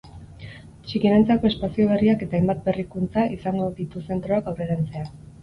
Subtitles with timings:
[0.85, 5.15] Txikienentzako espazio berriak eta hainbat berrikuntza izango ditu zentroak aurrerantzean.